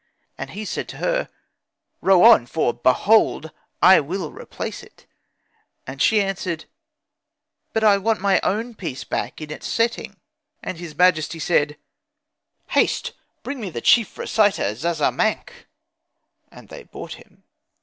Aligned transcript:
And 0.35 0.49
he 0.49 0.65
said 0.65 0.87
to 0.89 0.97
her, 0.97 1.29
'Row 2.01 2.23
on, 2.23 2.47
for 2.47 2.73
behold 2.73 3.51
I 3.83 3.99
will 3.99 4.31
replace 4.31 4.81
it.' 4.81 5.05
And 5.85 6.01
she 6.01 6.19
answered, 6.23 6.65
'But 7.71 7.83
I 7.83 7.97
want 7.99 8.19
my 8.19 8.39
own 8.41 8.73
piece 8.73 9.03
back 9.03 9.41
in 9.41 9.51
its 9.51 9.67
setting.' 9.67 10.19
And 10.63 10.79
his 10.79 10.97
majesty 10.97 11.37
said, 11.37 11.77
'Haste, 12.69 13.11
bring 13.43 13.59
me 13.61 13.69
the 13.69 13.79
chief 13.79 14.17
reciter 14.17 14.73
Zazamankh,' 14.73 15.67
and 16.51 16.69
they 16.69 16.81
brought 16.81 17.13
him. 17.13 17.43